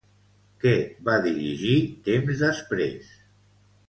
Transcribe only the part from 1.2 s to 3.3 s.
dirigir temps després?